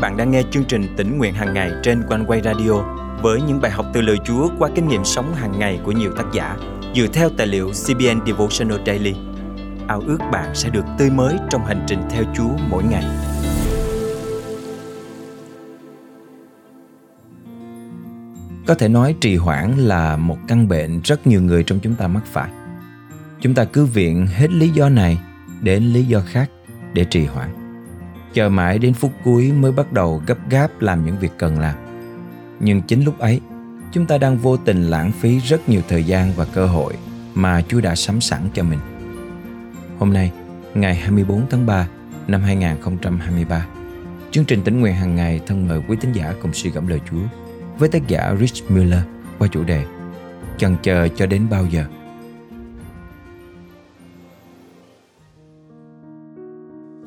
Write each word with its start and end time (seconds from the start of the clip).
bạn 0.00 0.16
đang 0.16 0.30
nghe 0.30 0.42
chương 0.50 0.64
trình 0.64 0.86
tỉnh 0.96 1.18
nguyện 1.18 1.34
hàng 1.34 1.54
ngày 1.54 1.72
trên 1.82 2.02
quanh 2.08 2.24
quay 2.26 2.40
radio 2.44 2.72
với 3.22 3.40
những 3.42 3.60
bài 3.60 3.70
học 3.70 3.86
từ 3.94 4.00
lời 4.00 4.16
Chúa 4.24 4.48
qua 4.58 4.70
kinh 4.74 4.88
nghiệm 4.88 5.04
sống 5.04 5.34
hàng 5.34 5.58
ngày 5.58 5.80
của 5.84 5.92
nhiều 5.92 6.12
tác 6.16 6.24
giả 6.32 6.56
dựa 6.94 7.06
theo 7.12 7.30
tài 7.36 7.46
liệu 7.46 7.70
CBN 7.70 8.26
Devotional 8.26 8.78
Daily. 8.86 9.14
Ao 9.88 10.02
ước 10.06 10.18
bạn 10.32 10.54
sẽ 10.54 10.70
được 10.70 10.84
tươi 10.98 11.10
mới 11.10 11.36
trong 11.50 11.64
hành 11.64 11.84
trình 11.86 12.00
theo 12.10 12.24
Chúa 12.36 12.50
mỗi 12.70 12.84
ngày. 12.84 13.04
Có 18.66 18.74
thể 18.74 18.88
nói 18.88 19.14
trì 19.20 19.36
hoãn 19.36 19.76
là 19.76 20.16
một 20.16 20.38
căn 20.48 20.68
bệnh 20.68 21.00
rất 21.04 21.26
nhiều 21.26 21.42
người 21.42 21.62
trong 21.62 21.80
chúng 21.82 21.94
ta 21.94 22.08
mắc 22.08 22.22
phải. 22.26 22.50
Chúng 23.40 23.54
ta 23.54 23.64
cứ 23.64 23.84
viện 23.84 24.26
hết 24.26 24.50
lý 24.50 24.68
do 24.68 24.88
này 24.88 25.18
đến 25.62 25.82
lý 25.82 26.04
do 26.04 26.20
khác 26.20 26.50
để 26.92 27.04
trì 27.04 27.24
hoãn. 27.24 27.67
Chờ 28.32 28.48
mãi 28.48 28.78
đến 28.78 28.94
phút 28.94 29.12
cuối 29.24 29.52
mới 29.52 29.72
bắt 29.72 29.92
đầu 29.92 30.22
gấp 30.26 30.50
gáp 30.50 30.80
làm 30.80 31.06
những 31.06 31.18
việc 31.18 31.32
cần 31.38 31.58
làm. 31.58 31.74
Nhưng 32.60 32.82
chính 32.82 33.04
lúc 33.04 33.18
ấy, 33.18 33.40
chúng 33.92 34.06
ta 34.06 34.18
đang 34.18 34.38
vô 34.38 34.56
tình 34.56 34.82
lãng 34.82 35.12
phí 35.12 35.38
rất 35.38 35.68
nhiều 35.68 35.82
thời 35.88 36.04
gian 36.04 36.32
và 36.36 36.44
cơ 36.44 36.66
hội 36.66 36.94
mà 37.34 37.62
Chúa 37.68 37.80
đã 37.80 37.94
sắm 37.94 38.20
sẵn 38.20 38.40
cho 38.54 38.62
mình. 38.62 38.78
Hôm 39.98 40.12
nay, 40.12 40.32
ngày 40.74 40.94
24 40.94 41.46
tháng 41.50 41.66
3 41.66 41.88
năm 42.26 42.42
2023, 42.42 43.66
chương 44.30 44.44
trình 44.44 44.62
tính 44.62 44.80
nguyện 44.80 44.94
hàng 44.94 45.16
ngày 45.16 45.40
thân 45.46 45.68
mời 45.68 45.80
quý 45.88 45.96
tín 46.00 46.12
giả 46.12 46.34
cùng 46.42 46.52
suy 46.52 46.70
gẫm 46.70 46.86
lời 46.86 47.00
Chúa 47.10 47.22
với 47.78 47.88
tác 47.88 48.08
giả 48.08 48.34
Rich 48.40 48.70
Miller 48.70 49.02
qua 49.38 49.48
chủ 49.48 49.64
đề 49.64 49.84
Chần 50.58 50.76
chờ 50.82 51.08
cho 51.16 51.26
đến 51.26 51.46
bao 51.50 51.66
giờ? 51.66 51.84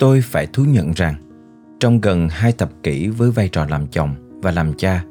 Tôi 0.02 0.20
phải 0.20 0.46
thú 0.46 0.64
nhận 0.64 0.92
rằng 0.92 1.14
trong 1.80 2.00
gần 2.00 2.28
hai 2.28 2.52
thập 2.52 2.70
kỷ 2.82 3.08
với 3.08 3.30
vai 3.30 3.48
trò 3.48 3.66
làm 3.66 3.86
chồng 3.86 4.14
và 4.42 4.50
làm 4.50 4.74
cha, 4.74 5.04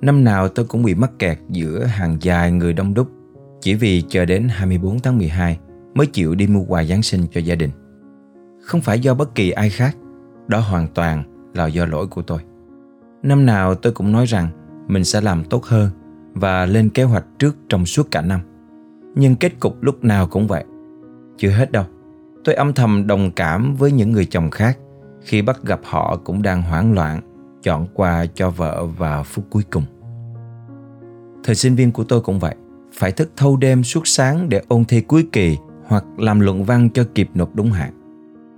năm 0.00 0.24
nào 0.24 0.48
tôi 0.48 0.66
cũng 0.66 0.82
bị 0.82 0.94
mắc 0.94 1.10
kẹt 1.18 1.38
giữa 1.48 1.84
hàng 1.84 2.16
dài 2.20 2.52
người 2.52 2.72
đông 2.72 2.94
đúc 2.94 3.10
chỉ 3.60 3.74
vì 3.74 4.02
chờ 4.08 4.24
đến 4.24 4.48
24 4.50 5.00
tháng 5.00 5.18
12 5.18 5.58
mới 5.94 6.06
chịu 6.06 6.34
đi 6.34 6.46
mua 6.46 6.64
quà 6.64 6.84
Giáng 6.84 7.02
sinh 7.02 7.26
cho 7.32 7.40
gia 7.40 7.54
đình. 7.54 7.70
Không 8.62 8.80
phải 8.80 9.00
do 9.00 9.14
bất 9.14 9.34
kỳ 9.34 9.50
ai 9.50 9.70
khác, 9.70 9.96
đó 10.46 10.58
hoàn 10.58 10.86
toàn 10.88 11.22
là 11.54 11.66
do 11.66 11.86
lỗi 11.86 12.06
của 12.06 12.22
tôi. 12.22 12.40
Năm 13.22 13.46
nào 13.46 13.74
tôi 13.74 13.92
cũng 13.92 14.12
nói 14.12 14.26
rằng 14.26 14.48
mình 14.88 15.04
sẽ 15.04 15.20
làm 15.20 15.44
tốt 15.44 15.64
hơn 15.64 15.90
và 16.34 16.66
lên 16.66 16.90
kế 16.90 17.02
hoạch 17.02 17.24
trước 17.38 17.56
trong 17.68 17.86
suốt 17.86 18.10
cả 18.10 18.20
năm. 18.22 18.40
Nhưng 19.14 19.36
kết 19.36 19.60
cục 19.60 19.82
lúc 19.82 20.04
nào 20.04 20.26
cũng 20.26 20.46
vậy. 20.46 20.64
Chưa 21.38 21.50
hết 21.50 21.72
đâu. 21.72 21.84
Tôi 22.44 22.54
âm 22.54 22.72
thầm 22.72 23.06
đồng 23.06 23.30
cảm 23.30 23.76
với 23.76 23.92
những 23.92 24.12
người 24.12 24.24
chồng 24.24 24.50
khác 24.50 24.78
khi 25.20 25.42
bắt 25.42 25.62
gặp 25.62 25.80
họ 25.84 26.16
cũng 26.24 26.42
đang 26.42 26.62
hoảng 26.62 26.92
loạn 26.92 27.20
chọn 27.62 27.86
quà 27.94 28.26
cho 28.34 28.50
vợ 28.50 28.86
vào 28.86 29.24
phút 29.24 29.44
cuối 29.50 29.62
cùng. 29.70 29.84
Thời 31.44 31.54
sinh 31.54 31.74
viên 31.74 31.92
của 31.92 32.04
tôi 32.04 32.20
cũng 32.20 32.38
vậy, 32.38 32.54
phải 32.92 33.12
thức 33.12 33.30
thâu 33.36 33.56
đêm 33.56 33.82
suốt 33.82 34.06
sáng 34.06 34.48
để 34.48 34.62
ôn 34.68 34.84
thi 34.84 35.00
cuối 35.00 35.28
kỳ 35.32 35.58
hoặc 35.86 36.04
làm 36.18 36.40
luận 36.40 36.64
văn 36.64 36.88
cho 36.94 37.04
kịp 37.14 37.30
nộp 37.34 37.54
đúng 37.54 37.70
hạn. 37.70 37.92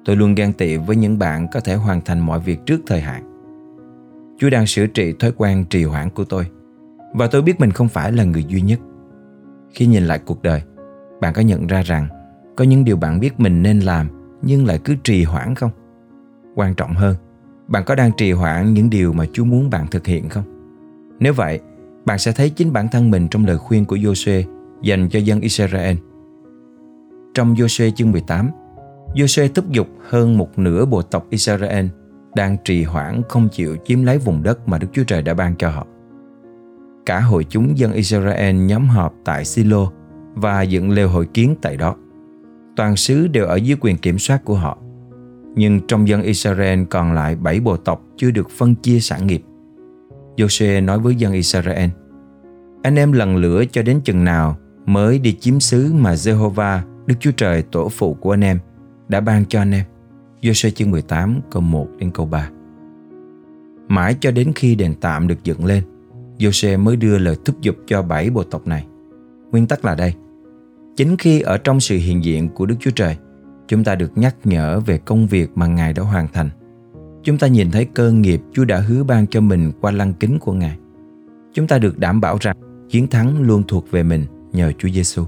Tôi 0.05 0.17
luôn 0.17 0.35
ghen 0.35 0.53
tị 0.53 0.77
với 0.77 0.97
những 0.97 1.19
bạn 1.19 1.47
có 1.53 1.61
thể 1.61 1.75
hoàn 1.75 2.01
thành 2.01 2.21
mọi 2.21 2.41
việc 2.41 2.67
trước 2.67 2.81
thời 2.87 3.01
hạn. 3.01 3.29
Chúa 4.39 4.51
đang 4.51 4.67
sửa 4.67 4.87
trị 4.87 5.15
thói 5.19 5.33
quen 5.37 5.65
trì 5.71 5.85
hoãn 5.85 6.11
của 6.11 6.25
tôi 6.25 6.47
và 7.15 7.27
tôi 7.27 7.43
biết 7.43 7.61
mình 7.61 7.71
không 7.71 7.89
phải 7.89 8.13
là 8.13 8.25
người 8.25 8.45
duy 8.45 8.61
nhất. 8.61 8.81
Khi 9.71 9.87
nhìn 9.87 10.05
lại 10.05 10.19
cuộc 10.19 10.43
đời, 10.43 10.63
bạn 11.21 11.35
có 11.35 11.43
nhận 11.43 11.67
ra 11.67 11.83
rằng 11.83 12.09
có 12.57 12.65
những 12.65 12.85
điều 12.85 12.97
bạn 12.97 13.21
biết 13.21 13.41
mình 13.41 13.63
nên 13.63 13.81
làm 13.81 14.09
nhưng 14.43 14.67
lại 14.67 14.79
cứ 14.85 14.95
trì 15.05 15.25
hoãn 15.25 15.55
không? 15.55 15.71
Quan 16.55 16.75
trọng 16.75 16.95
hơn, 16.95 17.17
bạn 17.69 17.83
có 17.87 17.95
đang 17.95 18.11
trì 18.17 18.33
hoãn 18.33 18.75
những 18.75 18.91
điều 18.91 19.13
mà 19.13 19.25
Chúa 19.33 19.45
muốn 19.45 19.71
bạn 19.71 19.87
thực 19.87 20.07
hiện 20.07 20.29
không? 20.29 20.45
Nếu 21.21 21.33
vậy, 21.33 21.61
bạn 22.05 22.19
sẽ 22.19 22.33
thấy 22.33 22.51
chính 22.51 22.73
bản 22.73 22.89
thân 22.89 23.11
mình 23.11 23.29
trong 23.29 23.47
lời 23.47 23.59
khuyên 23.59 23.85
của 23.85 23.97
Joshua 23.97 24.43
dành 24.83 25.09
cho 25.09 25.19
dân 25.19 25.41
Israel. 25.41 25.97
Trong 27.35 27.55
Joshua 27.55 27.91
chương 27.91 28.13
18, 28.13 28.51
Joshua 29.15 29.49
thúc 29.55 29.71
giục 29.71 29.89
hơn 30.09 30.39
một 30.39 30.59
nửa 30.59 30.85
bộ 30.85 31.03
tộc 31.03 31.27
Israel 31.31 31.87
đang 32.35 32.57
trì 32.65 32.85
hoãn 32.85 33.23
không 33.29 33.49
chịu 33.53 33.77
chiếm 33.85 34.05
lấy 34.05 34.19
vùng 34.19 34.43
đất 34.43 34.69
mà 34.69 34.79
Đức 34.79 34.89
Chúa 34.93 35.05
Trời 35.05 35.23
đã 35.23 35.35
ban 35.35 35.55
cho 35.57 35.71
họ. 35.71 35.87
Cả 37.07 37.21
hội 37.21 37.47
chúng 37.49 37.79
dân 37.79 37.93
Israel 37.93 38.57
nhóm 38.57 38.87
họp 38.87 39.15
tại 39.25 39.45
Silo 39.45 39.91
và 40.35 40.63
dựng 40.63 40.91
lều 40.91 41.09
hội 41.09 41.27
kiến 41.35 41.55
tại 41.63 41.77
đó. 41.77 41.97
Toàn 42.77 42.97
xứ 42.97 43.29
đều 43.29 43.47
ở 43.47 43.57
dưới 43.57 43.77
quyền 43.81 43.97
kiểm 43.97 44.19
soát 44.19 44.45
của 44.45 44.55
họ. 44.55 44.79
Nhưng 45.55 45.81
trong 45.89 46.09
dân 46.09 46.23
Israel 46.23 46.85
còn 46.91 47.13
lại 47.13 47.37
bảy 47.37 47.61
bộ 47.61 47.77
tộc 47.77 48.03
chưa 48.17 48.31
được 48.31 48.51
phân 48.51 48.75
chia 48.75 49.01
sản 49.01 49.27
nghiệp. 49.27 49.43
Joshua 50.37 50.85
nói 50.85 50.99
với 50.99 51.15
dân 51.15 51.33
Israel 51.33 51.91
Anh 52.83 52.97
em 52.97 53.13
lần 53.13 53.37
lửa 53.37 53.65
cho 53.73 53.83
đến 53.83 54.01
chừng 54.05 54.25
nào 54.25 54.57
mới 54.87 55.19
đi 55.19 55.33
chiếm 55.41 55.61
xứ 55.61 55.93
mà 55.95 56.15
Jehovah, 56.15 56.79
Đức 57.07 57.15
Chúa 57.21 57.31
Trời 57.31 57.63
tổ 57.63 57.89
phụ 57.89 58.15
của 58.15 58.35
anh 58.35 58.45
em, 58.45 58.59
đã 59.09 59.21
ban 59.21 59.45
cho 59.49 59.61
anh 59.61 59.73
em. 59.73 59.85
Joshua 60.41 60.71
chương 60.71 60.91
18 60.91 61.41
câu 61.51 61.63
1 61.63 61.89
đến 61.99 62.11
câu 62.11 62.27
3 62.27 62.51
Mãi 63.89 64.17
cho 64.21 64.31
đến 64.31 64.53
khi 64.55 64.75
đền 64.75 64.95
tạm 65.01 65.29
được 65.29 65.45
dựng 65.45 65.65
lên, 65.65 65.85
Joshua 66.39 66.79
mới 66.79 66.97
đưa 66.97 67.19
lời 67.19 67.37
thúc 67.45 67.61
giục 67.61 67.77
cho 67.87 68.03
bảy 68.03 68.31
bộ 68.31 68.43
tộc 68.43 68.67
này. 68.67 68.87
Nguyên 69.51 69.67
tắc 69.67 69.85
là 69.85 69.95
đây. 69.95 70.15
Chính 70.97 71.17
khi 71.17 71.41
ở 71.41 71.59
trong 71.59 71.81
sự 71.81 71.97
hiện 71.97 72.25
diện 72.25 72.49
của 72.49 72.67
Đức 72.67 72.75
Chúa 72.81 72.91
Trời, 72.91 73.17
chúng 73.69 73.85
ta 73.85 73.95
được 73.95 74.19
nhắc 74.19 74.37
nhở 74.45 74.81
về 74.81 74.99
công 74.99 75.27
việc 75.27 75.51
mà 75.55 75.67
Ngài 75.67 75.93
đã 75.93 76.03
hoàn 76.03 76.29
thành. 76.33 76.51
Chúng 77.23 77.39
ta 77.39 77.47
nhìn 77.47 77.71
thấy 77.71 77.85
cơ 77.85 78.13
nghiệp 78.13 78.41
Chúa 78.53 78.65
đã 78.65 78.81
hứa 78.81 79.05
ban 79.05 79.27
cho 79.27 79.41
mình 79.41 79.73
qua 79.81 79.93
lăng 79.93 80.15
kính 80.15 80.39
của 80.39 80.53
Ngài. 80.53 80.77
Chúng 81.53 81.67
ta 81.67 81.79
được 81.79 81.99
đảm 81.99 82.21
bảo 82.21 82.37
rằng 82.41 82.57
chiến 82.89 83.07
thắng 83.07 83.43
luôn 83.43 83.63
thuộc 83.69 83.91
về 83.91 84.03
mình 84.03 84.27
nhờ 84.53 84.73
Chúa 84.79 84.89
Giêsu. 84.89 85.25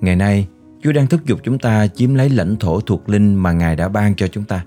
Ngày 0.00 0.16
nay, 0.16 0.48
Chúa 0.82 0.92
đang 0.92 1.06
thúc 1.06 1.20
giục 1.24 1.40
chúng 1.42 1.58
ta 1.58 1.86
chiếm 1.86 2.14
lấy 2.14 2.30
lãnh 2.30 2.56
thổ 2.56 2.80
thuộc 2.80 3.08
linh 3.08 3.34
mà 3.34 3.52
Ngài 3.52 3.76
đã 3.76 3.88
ban 3.88 4.14
cho 4.14 4.26
chúng 4.26 4.44
ta. 4.44 4.64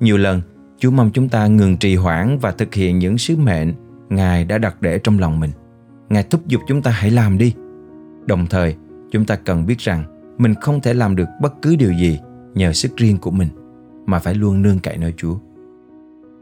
Nhiều 0.00 0.16
lần, 0.16 0.42
Chúa 0.78 0.90
mong 0.90 1.10
chúng 1.12 1.28
ta 1.28 1.46
ngừng 1.46 1.76
trì 1.76 1.96
hoãn 1.96 2.38
và 2.38 2.50
thực 2.50 2.74
hiện 2.74 2.98
những 2.98 3.18
sứ 3.18 3.36
mệnh 3.36 3.72
Ngài 4.08 4.44
đã 4.44 4.58
đặt 4.58 4.82
để 4.82 4.98
trong 4.98 5.18
lòng 5.18 5.40
mình. 5.40 5.50
Ngài 6.08 6.22
thúc 6.22 6.46
giục 6.46 6.60
chúng 6.68 6.82
ta 6.82 6.90
hãy 6.90 7.10
làm 7.10 7.38
đi. 7.38 7.54
Đồng 8.26 8.46
thời, 8.46 8.76
chúng 9.10 9.24
ta 9.24 9.36
cần 9.36 9.66
biết 9.66 9.78
rằng 9.78 10.04
mình 10.38 10.54
không 10.54 10.80
thể 10.80 10.94
làm 10.94 11.16
được 11.16 11.28
bất 11.40 11.62
cứ 11.62 11.76
điều 11.76 11.92
gì 11.92 12.20
nhờ 12.54 12.72
sức 12.72 12.96
riêng 12.96 13.18
của 13.18 13.30
mình, 13.30 13.48
mà 14.06 14.18
phải 14.18 14.34
luôn 14.34 14.62
nương 14.62 14.78
cậy 14.78 14.98
nơi 14.98 15.14
Chúa. 15.16 15.34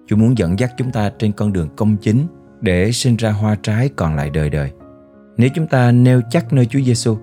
Chúa 0.07 0.17
muốn 0.17 0.39
dẫn 0.39 0.59
dắt 0.59 0.73
chúng 0.77 0.91
ta 0.91 1.11
trên 1.19 1.33
con 1.33 1.53
đường 1.53 1.69
công 1.77 1.97
chính 1.97 2.27
để 2.61 2.93
sinh 2.93 3.17
ra 3.17 3.31
hoa 3.31 3.57
trái 3.63 3.91
còn 3.97 4.15
lại 4.15 4.31
đời 4.31 4.51
đời. 4.51 4.71
Nếu 5.37 5.49
chúng 5.55 5.67
ta 5.67 5.93
nêu 5.93 6.21
chắc 6.31 6.53
nơi 6.53 6.67
Chúa 6.67 6.81
Giêsu, 6.81 7.17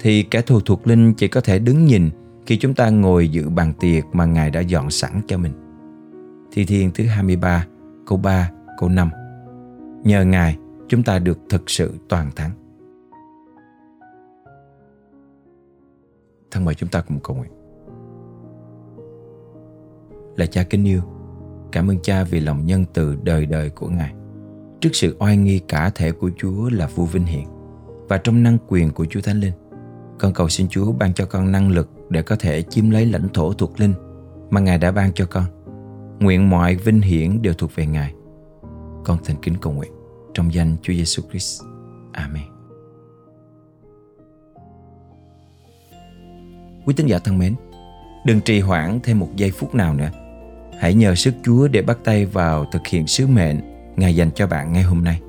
thì 0.00 0.22
kẻ 0.22 0.42
thù 0.42 0.60
thuộc 0.60 0.86
linh 0.86 1.14
chỉ 1.14 1.28
có 1.28 1.40
thể 1.40 1.58
đứng 1.58 1.84
nhìn 1.84 2.10
khi 2.46 2.56
chúng 2.56 2.74
ta 2.74 2.90
ngồi 2.90 3.28
dự 3.28 3.48
bàn 3.48 3.72
tiệc 3.80 4.04
mà 4.12 4.24
Ngài 4.24 4.50
đã 4.50 4.60
dọn 4.60 4.90
sẵn 4.90 5.20
cho 5.26 5.38
mình. 5.38 5.52
Thi 6.52 6.64
Thiên 6.64 6.90
thứ 6.94 7.04
23, 7.04 7.66
câu 8.06 8.18
3, 8.18 8.50
câu 8.78 8.88
5 8.88 9.10
Nhờ 10.04 10.24
Ngài, 10.24 10.56
chúng 10.88 11.02
ta 11.02 11.18
được 11.18 11.38
thực 11.50 11.70
sự 11.70 11.94
toàn 12.08 12.30
thắng. 12.36 12.50
Thân 16.50 16.64
mời 16.64 16.74
chúng 16.74 16.88
ta 16.88 17.00
cùng 17.00 17.20
cầu 17.20 17.36
nguyện. 17.36 17.52
Là 20.36 20.46
cha 20.46 20.62
kính 20.62 20.84
yêu, 20.84 21.00
cảm 21.72 21.90
ơn 21.90 21.98
cha 22.02 22.24
vì 22.24 22.40
lòng 22.40 22.66
nhân 22.66 22.84
từ 22.92 23.16
đời 23.22 23.46
đời 23.46 23.70
của 23.70 23.88
Ngài. 23.88 24.14
Trước 24.80 24.90
sự 24.92 25.16
oai 25.18 25.36
nghi 25.36 25.58
cả 25.58 25.90
thể 25.94 26.12
của 26.12 26.30
Chúa 26.36 26.68
là 26.70 26.86
vua 26.86 27.04
vinh 27.04 27.24
hiển 27.24 27.44
và 28.08 28.18
trong 28.18 28.42
năng 28.42 28.58
quyền 28.68 28.92
của 28.92 29.06
Chúa 29.10 29.20
Thánh 29.20 29.40
Linh, 29.40 29.52
con 30.18 30.32
cầu 30.32 30.48
xin 30.48 30.68
Chúa 30.68 30.92
ban 30.92 31.14
cho 31.14 31.26
con 31.26 31.52
năng 31.52 31.70
lực 31.70 31.90
để 32.08 32.22
có 32.22 32.36
thể 32.36 32.62
chiếm 32.62 32.90
lấy 32.90 33.06
lãnh 33.06 33.28
thổ 33.34 33.52
thuộc 33.52 33.80
linh 33.80 33.94
mà 34.50 34.60
Ngài 34.60 34.78
đã 34.78 34.92
ban 34.92 35.12
cho 35.12 35.26
con. 35.30 35.44
Nguyện 36.20 36.50
mọi 36.50 36.76
vinh 36.76 37.00
hiển 37.00 37.42
đều 37.42 37.54
thuộc 37.54 37.74
về 37.74 37.86
Ngài. 37.86 38.14
Con 39.04 39.18
thành 39.24 39.36
kính 39.42 39.54
cầu 39.60 39.72
nguyện 39.72 39.92
trong 40.34 40.54
danh 40.54 40.76
Chúa 40.82 40.92
Giêsu 40.92 41.22
Christ. 41.30 41.62
Amen. 42.12 42.59
Quý 46.86 46.94
tín 46.96 47.06
giả 47.06 47.18
thân 47.18 47.38
mến, 47.38 47.54
đừng 48.24 48.40
trì 48.40 48.60
hoãn 48.60 49.00
thêm 49.02 49.18
một 49.18 49.28
giây 49.36 49.50
phút 49.50 49.74
nào 49.74 49.94
nữa. 49.94 50.10
Hãy 50.80 50.94
nhờ 50.94 51.14
sức 51.14 51.34
Chúa 51.44 51.68
để 51.68 51.82
bắt 51.82 51.98
tay 52.04 52.26
vào 52.26 52.64
thực 52.72 52.86
hiện 52.86 53.06
sứ 53.06 53.26
mệnh 53.26 53.60
Ngài 53.96 54.16
dành 54.16 54.30
cho 54.34 54.46
bạn 54.46 54.72
ngay 54.72 54.82
hôm 54.82 55.04
nay. 55.04 55.20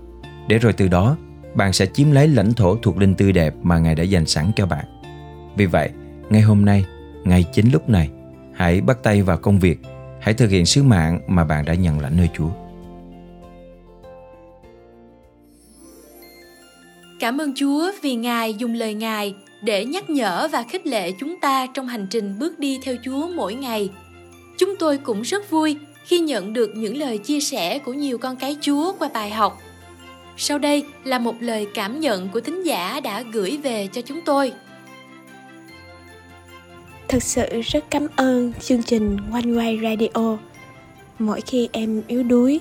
Để 0.47 0.57
rồi 0.57 0.73
từ 0.73 0.87
đó, 0.87 1.17
bạn 1.55 1.73
sẽ 1.73 1.85
chiếm 1.85 2.11
lấy 2.11 2.27
lãnh 2.27 2.53
thổ 2.53 2.75
thuộc 2.75 2.97
linh 2.97 3.15
tươi 3.15 3.31
đẹp 3.31 3.53
mà 3.63 3.79
Ngài 3.79 3.95
đã 3.95 4.03
dành 4.03 4.25
sẵn 4.25 4.51
cho 4.55 4.65
bạn. 4.65 4.85
Vì 5.57 5.65
vậy, 5.65 5.89
ngay 6.29 6.41
hôm 6.41 6.65
nay, 6.65 6.85
ngay 7.23 7.45
chính 7.53 7.71
lúc 7.71 7.89
này, 7.89 8.09
hãy 8.53 8.81
bắt 8.81 8.97
tay 9.03 9.21
vào 9.21 9.37
công 9.37 9.59
việc, 9.59 9.79
hãy 10.19 10.33
thực 10.33 10.49
hiện 10.49 10.65
sứ 10.65 10.83
mạng 10.83 11.19
mà 11.27 11.43
bạn 11.43 11.65
đã 11.65 11.73
nhận 11.73 11.99
lãnh 11.99 12.17
nơi 12.17 12.29
Chúa. 12.33 12.49
Cảm 17.21 17.41
ơn 17.41 17.53
Chúa 17.55 17.91
vì 18.01 18.15
Ngài 18.15 18.53
dùng 18.53 18.73
lời 18.73 18.93
Ngài 18.93 19.35
để 19.61 19.85
nhắc 19.85 20.09
nhở 20.09 20.47
và 20.51 20.63
khích 20.63 20.87
lệ 20.87 21.11
chúng 21.19 21.39
ta 21.39 21.67
trong 21.73 21.87
hành 21.87 22.07
trình 22.09 22.39
bước 22.39 22.59
đi 22.59 22.79
theo 22.83 22.95
Chúa 23.05 23.27
mỗi 23.27 23.53
ngày. 23.53 23.89
Chúng 24.57 24.75
tôi 24.79 24.97
cũng 24.97 25.21
rất 25.21 25.49
vui 25.49 25.77
khi 26.05 26.19
nhận 26.19 26.53
được 26.53 26.71
những 26.75 26.97
lời 26.97 27.17
chia 27.17 27.39
sẻ 27.39 27.79
của 27.79 27.93
nhiều 27.93 28.17
con 28.17 28.35
cái 28.35 28.57
Chúa 28.61 28.93
qua 28.99 29.09
bài 29.13 29.29
học. 29.29 29.61
Sau 30.37 30.57
đây 30.57 30.83
là 31.03 31.19
một 31.19 31.35
lời 31.39 31.67
cảm 31.73 31.99
nhận 31.99 32.29
của 32.29 32.39
thính 32.39 32.63
giả 32.65 32.99
đã 32.99 33.23
gửi 33.33 33.57
về 33.63 33.87
cho 33.93 34.01
chúng 34.01 34.21
tôi. 34.25 34.53
Thật 37.07 37.23
sự 37.23 37.61
rất 37.61 37.85
cảm 37.89 38.07
ơn 38.15 38.53
chương 38.53 38.83
trình 38.83 39.17
One 39.31 39.41
Way 39.41 39.81
Radio. 39.83 40.37
Mỗi 41.19 41.41
khi 41.41 41.69
em 41.71 42.01
yếu 42.07 42.23
đuối 42.23 42.59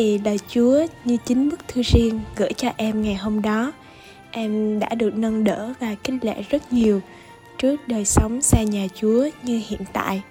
thì 0.00 0.18
lời 0.24 0.38
Chúa 0.48 0.86
như 1.04 1.16
chính 1.24 1.50
bức 1.50 1.68
thư 1.68 1.82
riêng 1.82 2.20
gửi 2.36 2.52
cho 2.52 2.68
em 2.76 3.02
ngày 3.02 3.14
hôm 3.14 3.42
đó. 3.42 3.72
Em 4.30 4.78
đã 4.78 4.88
được 4.94 5.14
nâng 5.14 5.44
đỡ 5.44 5.72
và 5.80 5.94
kinh 6.04 6.18
lệ 6.22 6.42
rất 6.50 6.72
nhiều 6.72 7.00
trước 7.58 7.88
đời 7.88 8.04
sống 8.04 8.42
xa 8.42 8.62
nhà 8.62 8.86
Chúa 8.94 9.28
như 9.42 9.60
hiện 9.68 9.80
tại. 9.92 10.22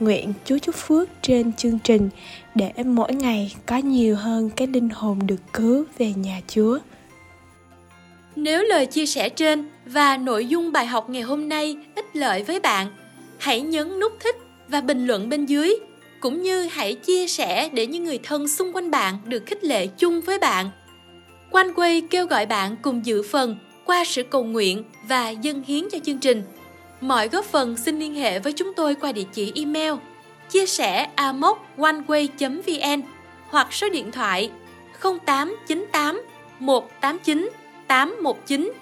Nguyện 0.00 0.32
Chúa 0.44 0.58
chúc 0.58 0.74
phước 0.74 1.08
trên 1.22 1.52
chương 1.52 1.78
trình 1.78 2.08
để 2.54 2.72
mỗi 2.84 3.14
ngày 3.14 3.54
có 3.66 3.76
nhiều 3.76 4.16
hơn 4.16 4.50
cái 4.50 4.66
linh 4.66 4.88
hồn 4.88 5.18
được 5.26 5.40
cứu 5.52 5.84
về 5.98 6.12
nhà 6.12 6.40
Chúa. 6.48 6.78
Nếu 8.36 8.62
lời 8.62 8.86
chia 8.86 9.06
sẻ 9.06 9.28
trên 9.28 9.68
và 9.86 10.16
nội 10.16 10.46
dung 10.46 10.72
bài 10.72 10.86
học 10.86 11.10
ngày 11.10 11.22
hôm 11.22 11.48
nay 11.48 11.76
ích 11.94 12.16
lợi 12.16 12.42
với 12.42 12.60
bạn, 12.60 12.86
hãy 13.38 13.60
nhấn 13.60 14.00
nút 14.00 14.12
thích 14.20 14.36
và 14.68 14.80
bình 14.80 15.06
luận 15.06 15.28
bên 15.28 15.46
dưới 15.46 15.74
cũng 16.20 16.42
như 16.42 16.62
hãy 16.62 16.94
chia 16.94 17.26
sẻ 17.26 17.68
để 17.72 17.86
những 17.86 18.04
người 18.04 18.18
thân 18.22 18.48
xung 18.48 18.72
quanh 18.72 18.90
bạn 18.90 19.18
được 19.24 19.42
khích 19.46 19.64
lệ 19.64 19.86
chung 19.86 20.20
với 20.20 20.38
bạn. 20.38 20.70
Quanh 21.50 21.74
quay 21.74 22.00
kêu 22.10 22.26
gọi 22.26 22.46
bạn 22.46 22.76
cùng 22.82 23.06
dự 23.06 23.22
phần 23.22 23.56
qua 23.84 24.04
sự 24.04 24.22
cầu 24.22 24.44
nguyện 24.44 24.84
và 25.08 25.30
dâng 25.30 25.62
hiến 25.62 25.88
cho 25.92 25.98
chương 26.04 26.18
trình. 26.18 26.42
Mọi 27.00 27.28
góp 27.28 27.44
phần 27.44 27.76
xin 27.76 27.98
liên 27.98 28.14
hệ 28.14 28.38
với 28.38 28.52
chúng 28.52 28.74
tôi 28.74 28.94
qua 28.94 29.12
địa 29.12 29.24
chỉ 29.32 29.52
email 29.54 29.94
chia 30.50 30.66
sẻ 30.66 31.08
amoconeway.vn 31.16 33.02
hoặc 33.48 33.72
số 33.72 33.88
điện 33.88 34.12
thoại 34.12 34.50
0898 35.00 36.22
189 36.58 37.50
819. 37.88 38.72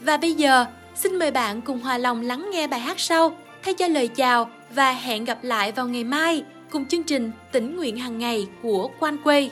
Và 0.00 0.16
bây 0.16 0.34
giờ, 0.34 0.64
xin 0.94 1.18
mời 1.18 1.30
bạn 1.30 1.62
cùng 1.62 1.80
hòa 1.80 1.98
lòng 1.98 2.20
lắng 2.20 2.50
nghe 2.52 2.66
bài 2.66 2.80
hát 2.80 3.00
sau 3.00 3.36
thay 3.62 3.74
cho 3.74 3.88
lời 3.88 4.08
chào 4.08 4.50
và 4.74 4.92
hẹn 4.92 5.24
gặp 5.24 5.38
lại 5.44 5.72
vào 5.72 5.88
ngày 5.88 6.04
mai 6.04 6.44
cùng 6.70 6.86
chương 6.86 7.04
trình 7.04 7.30
tỉnh 7.52 7.76
nguyện 7.76 7.96
hàng 7.96 8.18
ngày 8.18 8.46
của 8.62 8.90
Quan 9.00 9.16
Quê. 9.24 9.50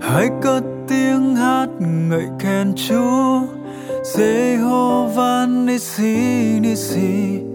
hãy 0.00 0.28
cất 0.42 0.62
tiếng 0.88 1.36
hát 1.36 1.68
ngợi 1.80 2.26
khen 2.38 2.72
Chúa 2.76 3.40
Jehovah 4.02 5.64
Nissi 5.66 6.60
Nissi 6.60 7.51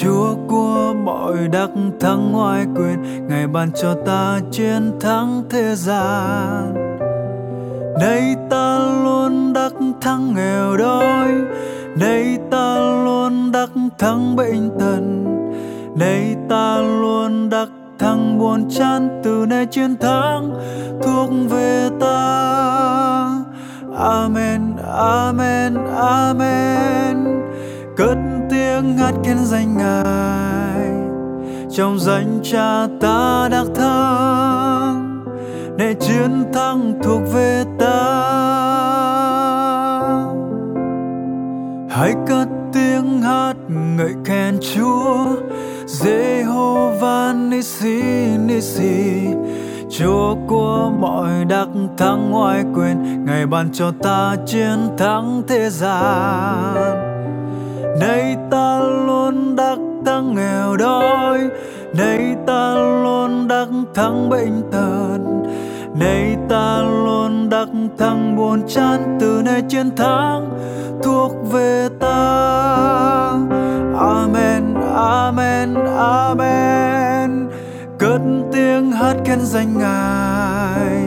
Chúa 0.00 0.34
của 0.48 0.94
mọi 1.04 1.48
đắc 1.52 1.70
thắng 2.00 2.32
ngoại 2.32 2.66
quyền, 2.76 3.28
Ngài 3.28 3.46
ban 3.46 3.70
cho 3.82 3.94
ta 4.06 4.40
chiến 4.50 4.92
thắng 5.00 5.42
thế 5.50 5.74
gian. 5.74 6.74
Nay 8.00 8.34
ta 8.50 8.78
luôn 9.04 9.52
đắc 9.52 9.72
thắng 10.00 10.34
nghèo 10.34 10.76
đói, 10.76 11.28
Nay 12.00 12.38
ta 12.50 12.78
luôn 13.04 13.52
đắc 13.52 13.70
thắng 13.98 14.36
bệnh 14.36 14.70
tật, 14.78 15.00
Nay 16.00 16.36
ta 16.48 16.78
luôn 16.78 17.50
đắc 17.50 17.68
thắng 17.98 18.38
buồn 18.38 18.70
chán, 18.70 19.20
từ 19.24 19.46
nay 19.48 19.66
chiến 19.66 19.96
thắng 19.96 20.50
thuộc 21.02 21.30
về 21.50 21.88
ta. 22.00 22.18
Amen 23.98 24.76
amen 24.96 25.74
amen 25.96 27.37
khát 29.08 29.14
kiến 29.24 29.24
khen 29.24 29.36
danh 29.44 29.76
ngài. 29.76 30.90
Trong 31.70 31.98
danh 31.98 32.40
cha 32.42 32.86
ta 33.00 33.48
đắc 33.50 33.66
thắng 33.74 35.24
để 35.76 35.94
chiến 36.00 36.44
thắng 36.52 36.94
thuộc 37.02 37.22
về 37.32 37.64
ta. 37.78 38.24
Hãy 41.90 42.14
cất 42.26 42.48
tiếng 42.72 43.22
hát 43.22 43.54
ngợi 43.68 44.12
khen 44.24 44.58
chúa. 44.74 45.26
Jehovah 45.86 47.48
Nissi 47.48 48.02
Nissi 48.46 49.34
Chúa 49.90 50.36
của 50.46 50.92
mọi 51.00 51.44
đắc 51.44 51.68
thắng 51.98 52.30
ngoại 52.30 52.64
quyền, 52.74 53.24
Ngài 53.24 53.46
ban 53.46 53.72
cho 53.72 53.92
ta 54.02 54.36
chiến 54.46 54.78
thắng 54.98 55.42
thế 55.48 55.70
gian. 55.70 57.07
Nay 58.00 58.36
ta 58.50 58.78
luôn 59.06 59.56
đắc 59.56 59.78
thắng 60.06 60.34
nghèo 60.34 60.76
đói 60.76 61.48
Nay 61.94 62.36
ta 62.46 62.74
luôn 62.74 63.48
đắc 63.48 63.68
thắng 63.94 64.28
bệnh 64.28 64.62
tật 64.72 65.18
Nay 66.00 66.36
ta 66.48 66.82
luôn 66.82 67.48
đắc 67.50 67.68
thắng 67.98 68.36
buồn 68.36 68.62
chán 68.68 69.18
Từ 69.20 69.42
nay 69.44 69.62
chiến 69.68 69.96
thắng 69.96 70.58
thuộc 71.02 71.32
về 71.52 71.88
ta. 72.00 72.18
Amen, 73.98 74.74
Amen, 74.94 75.74
Amen. 75.96 77.48
Cất 77.98 78.20
tiếng 78.52 78.92
hát 78.92 79.16
khen 79.24 79.38
danh 79.40 79.78
Ngài 79.78 81.04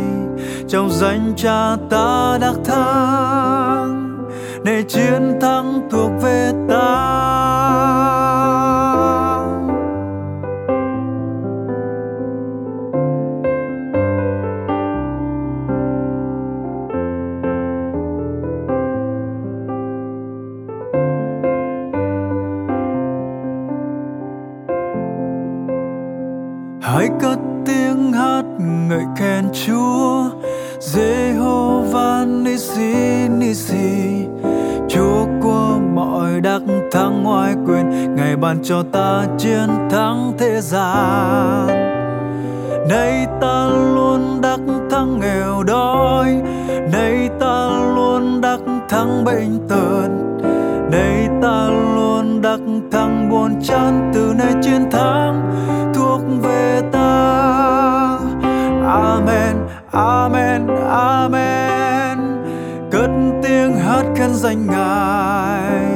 Trong 0.68 0.90
danh 0.92 1.34
cha 1.36 1.76
ta 1.90 2.38
đắc 2.42 2.56
thắng. 2.66 4.18
Nay 4.66 4.84
chiến 4.88 5.40
thắng 5.42 5.61
cất 27.20 27.40
tiếng 27.66 28.14
hát 28.14 28.44
ngợi 28.60 29.06
khen 29.18 29.46
Chúa 29.54 30.30
Jehovah 30.80 32.44
Nissi 32.44 33.28
Nissi 33.30 34.26
Chúa 34.90 35.26
của 35.42 35.80
mọi 35.94 36.42
đắc 36.42 36.62
thắng 36.92 37.24
ngoài 37.24 37.54
quyền 37.68 38.16
Ngài 38.16 38.36
ban 38.36 38.64
cho 38.64 38.84
ta 38.92 39.26
chiến 39.38 39.70
thắng 39.90 40.34
thế 40.38 40.62
gian. 40.62 41.68
Nay 42.90 43.28
ta 43.42 43.70
luôn 43.96 44.42
đắc 44.42 44.60
thắng 44.92 45.20
nghèo 45.20 45.64
đói, 45.64 46.42
Nay 46.92 47.30
ta 47.40 47.70
luôn 47.96 48.42
đắc 48.42 48.60
thắng 48.90 49.24
bệnh 49.24 49.68
tật, 49.70 50.08
Nay 50.92 51.28
ta 51.42 51.70
luôn 51.96 52.42
đắc 52.42 52.60
thắng 52.92 53.30
buồn 53.30 53.52
chán 53.64 54.12
Từ 54.14 54.34
nay 54.38 54.54
chiến 54.62 54.92
thắng. 54.92 55.52
Amen, 59.92 60.68
Amen, 60.90 62.18
Cất 62.92 63.10
tiếng 63.44 63.76
hát 63.76 64.04
khen 64.16 64.34
danh 64.34 64.68
Ngài. 64.68 65.92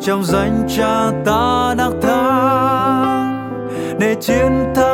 Trong 0.00 0.24
danh 0.24 0.68
cha 0.76 1.10
ta 1.24 1.74
đắc 1.78 1.92
thắng 2.02 3.50
Để 3.98 4.14
chiến 4.20 4.72
thắng 4.74 4.85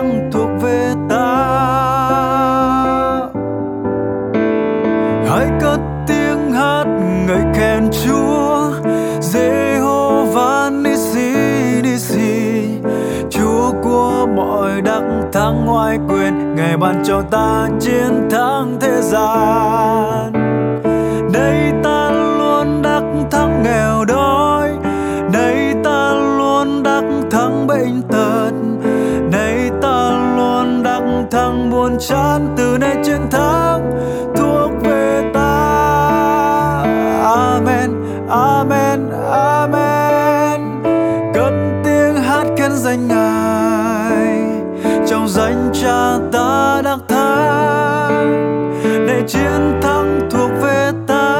Ngài 16.72 16.78
ban 16.78 17.02
cho 17.04 17.22
ta 17.30 17.68
chiến 17.80 18.28
thắng 18.30 18.76
thế 18.80 19.00
gian. 19.02 20.32
Đây 21.32 21.72
ta 21.84 22.10
luôn 22.10 22.82
đắc 22.82 23.02
thắng 23.30 23.62
nghèo 23.62 24.04
đói. 24.04 24.70
Đây 25.32 25.74
ta 25.84 26.14
luôn 26.14 26.82
đắc 26.82 27.04
thắng 27.30 27.66
bệnh 27.66 28.02
tật. 28.02 28.50
Đây 29.32 29.70
ta 29.82 30.10
luôn 30.36 30.82
đắc 30.82 31.02
thắng 31.30 31.70
buồn 31.70 31.96
chán 31.98 32.54
Từ 32.56 32.78
nay 32.80 32.96
chiến 33.04 33.20
thắng 33.30 33.90
thuộc 34.36 34.70
về 34.84 35.30
ta. 35.34 35.52
Amen, 37.24 37.90
Amen, 38.28 39.10
ta 46.32 46.80
đang 46.84 46.98
thắng 47.08 48.32
để 48.84 49.22
chiến 49.28 49.80
thắng 49.82 50.20
thuộc 50.30 50.50
về 50.62 50.90
ta. 51.06 51.32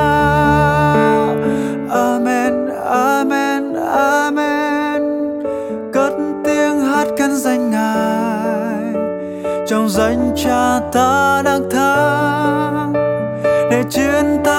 Amen 1.91 2.69
amen 2.91 3.75
amen. 3.97 5.03
Cất 5.93 6.13
tiếng 6.45 6.81
hát 6.81 7.07
cắn 7.17 7.37
danh 7.37 7.71
ngài. 7.71 8.95
Trong 9.69 9.89
danh 9.89 10.33
cha 10.37 10.81
ta 10.93 11.43
đang 11.45 11.71
thắng 11.71 12.93
để 13.71 13.83
chiến 13.91 14.39
thắng 14.45 14.52